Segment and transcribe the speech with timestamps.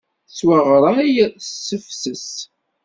[0.29, 1.13] Yettwaɣray
[1.47, 2.29] s tefses.